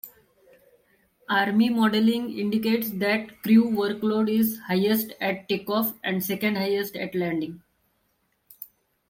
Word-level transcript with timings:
Army 1.29 1.69
modelling 1.69 2.31
indicates 2.35 2.89
that 2.89 3.43
crew 3.43 3.65
workload 3.69 4.31
is 4.31 4.57
highest 4.65 5.13
at 5.21 5.47
takeoff, 5.47 5.93
and 6.03 6.25
second-highest 6.25 6.95
at 6.95 7.13
landing. 7.13 7.61